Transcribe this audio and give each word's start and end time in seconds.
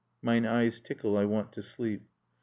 "Mine 0.23 0.47
eyes 0.47 0.79
tickle; 0.79 1.15
I 1.15 1.25
want 1.25 1.51
to 1.53 1.61
sleep." 1.61 2.01